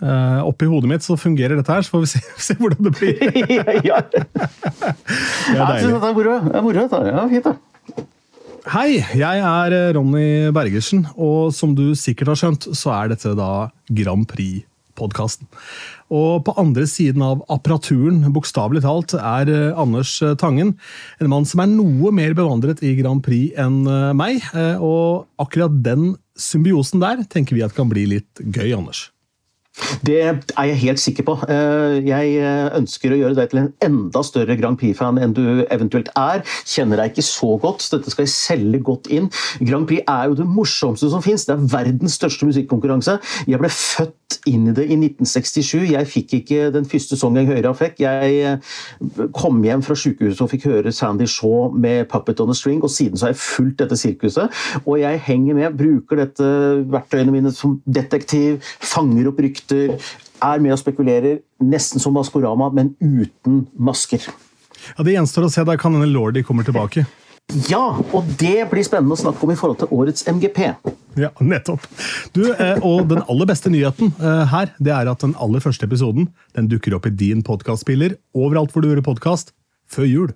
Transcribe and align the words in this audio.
Uh, 0.00 0.40
Oppi 0.48 0.64
hodet 0.64 0.88
mitt 0.88 1.04
så 1.04 1.16
fungerer 1.20 1.58
dette 1.58 1.74
her, 1.74 1.84
så 1.84 1.92
får 1.92 2.06
vi 2.06 2.12
se, 2.14 2.20
se 2.48 2.56
hvordan 2.60 2.86
det 2.88 2.94
blir. 2.96 3.20
ja. 3.90 4.00
det 4.10 5.58
er 5.58 5.66
deilig. 5.66 5.92
Det 5.92 5.98
er 5.98 6.16
moro. 6.16 6.38
Det 6.46 6.56
er 6.56 6.64
moro, 6.64 6.86
Det 6.88 7.02
er 7.12 7.28
fint, 7.34 7.50
da. 7.50 7.56
Hei, 8.70 9.00
jeg 9.16 9.40
er 9.40 9.72
eh, 9.72 9.90
Ronny 9.96 10.24
Bergersen, 10.54 11.06
og 11.16 11.52
som 11.56 11.72
du 11.76 11.90
sikkert 11.96 12.32
har 12.32 12.40
skjønt, 12.40 12.66
så 12.76 12.92
er 12.92 13.12
dette 13.12 13.32
da 13.36 13.70
Grand 13.88 14.26
Prix-podkasten. 14.28 15.48
Og 16.12 16.44
på 16.44 16.54
andre 16.60 16.84
siden 16.88 17.24
av 17.24 17.40
apparaturen, 17.52 18.20
bokstavelig 18.36 18.84
talt, 18.84 19.16
er 19.16 19.52
eh, 19.52 19.80
Anders 19.80 20.16
Tangen. 20.40 20.74
En 21.20 21.32
mann 21.32 21.48
som 21.48 21.64
er 21.64 21.72
noe 21.72 22.12
mer 22.16 22.36
bevandret 22.36 22.84
i 22.84 22.92
Grand 23.00 23.24
Prix 23.24 23.56
enn 23.60 23.82
meg. 24.16 24.44
Og 24.80 25.24
akkurat 25.40 25.80
den 25.84 26.14
symbiosen 26.40 27.00
der 27.04 27.24
tenker 27.32 27.56
vi 27.56 27.64
at 27.64 27.76
kan 27.76 27.88
bli 27.92 28.06
litt 28.12 28.44
gøy, 28.44 28.76
Anders. 28.76 29.08
Det 30.06 30.18
er 30.22 30.68
jeg 30.70 30.78
helt 30.84 31.02
sikker 31.02 31.26
på. 31.26 31.36
Eh, 31.50 31.98
jeg 32.06 32.36
eh, 32.40 32.68
ønsker 32.78 33.14
å 33.14 33.20
gjøre 33.20 33.38
deg 33.38 33.52
til 33.52 33.62
en 33.62 33.72
enda 33.84 34.22
større 34.26 34.56
Grand 34.60 34.78
Prix-fan 34.80 35.20
enn 35.20 35.34
du 35.36 35.64
eventuelt 35.68 36.10
er. 36.18 36.44
Kjenner 36.68 37.02
deg 37.02 37.12
ikke 37.12 37.26
så 37.26 37.54
godt, 37.60 37.84
så 37.84 37.98
dette 37.98 38.12
skal 38.14 38.26
jeg 38.26 38.34
selge 38.34 38.82
godt 38.86 39.10
inn. 39.12 39.30
Grand 39.60 39.88
Prix 39.90 40.04
er 40.06 40.30
jo 40.30 40.38
det 40.40 40.48
morsomste 40.48 41.10
som 41.12 41.24
fins. 41.24 41.46
Det 41.48 41.56
er 41.56 41.68
verdens 41.74 42.18
største 42.20 42.48
musikkonkurranse. 42.48 43.18
Jeg 43.50 43.60
ble 43.60 43.72
født 43.72 44.16
inn 44.48 44.70
i 44.70 44.74
det 44.76 44.86
i 44.88 44.96
1967. 44.96 45.90
Jeg 45.90 46.08
fikk 46.08 46.36
ikke 46.40 46.70
den 46.74 46.86
første 46.88 47.18
sangen 47.18 47.48
Høyre 47.50 47.74
fikk. 47.76 48.00
Jeg 48.04 48.38
eh, 48.46 49.26
kom 49.36 49.60
hjem 49.64 49.84
fra 49.84 49.96
sykehuset 49.98 50.44
og 50.44 50.52
fikk 50.54 50.68
høre 50.70 50.94
Sandy 50.94 51.28
Shaw 51.28 51.74
med 51.74 52.06
'Puppet 52.10 52.40
on 52.40 52.52
a 52.52 52.56
String', 52.56 52.82
og 52.82 52.90
siden 52.90 53.18
så 53.18 53.28
har 53.28 53.34
jeg 53.34 53.42
fulgt 53.42 53.78
dette 53.82 53.96
sirkuset. 53.96 54.48
Og 54.86 55.00
jeg 55.00 55.20
henger 55.26 55.54
med, 55.54 55.76
bruker 55.76 56.24
dette 56.24 56.46
verktøyene 56.90 57.34
mine 57.34 57.52
som 57.52 57.80
detektiv, 57.86 58.60
fanger 58.80 59.28
opp 59.30 59.40
rykter 59.40 59.69
rykter, 59.70 60.00
er 60.42 60.60
med 60.60 60.72
og 60.72 60.80
spekulerer, 60.80 61.40
nesten 61.60 62.00
som 62.00 62.14
Maskorama, 62.14 62.70
men 62.72 62.94
uten 63.00 63.66
masker. 63.78 64.24
Ja, 64.96 65.04
Det 65.04 65.12
gjenstår 65.12 65.44
å 65.44 65.50
se. 65.50 65.64
Da 65.64 65.76
kan 65.76 65.92
denne 65.92 66.08
Lordy 66.08 66.42
kommer 66.42 66.64
tilbake. 66.64 67.06
Ja, 67.68 67.98
og 68.14 68.24
det 68.38 68.68
blir 68.70 68.84
spennende 68.86 69.16
å 69.16 69.18
snakke 69.18 69.42
om 69.42 69.50
i 69.50 69.56
forhold 69.58 69.80
til 69.80 69.90
årets 69.90 70.24
MGP. 70.24 70.76
Ja, 71.18 71.30
nettopp. 71.40 71.82
Du, 72.32 72.52
eh, 72.52 72.78
og 72.78 73.08
Den 73.08 73.22
aller 73.26 73.46
beste 73.46 73.68
nyheten 73.68 74.14
eh, 74.20 74.44
her, 74.46 74.70
det 74.78 74.92
er 74.92 75.10
at 75.10 75.20
den 75.20 75.34
aller 75.34 75.60
første 75.60 75.84
episoden 75.84 76.28
den 76.54 76.68
dukker 76.68 76.94
opp 76.94 77.06
i 77.06 77.10
din 77.10 77.42
podkastspiller 77.42 78.16
overalt 78.34 78.70
hvor 78.70 78.82
du 78.82 78.88
hører 78.88 79.02
podkast, 79.02 79.52
før 79.90 80.06
jul. 80.06 80.30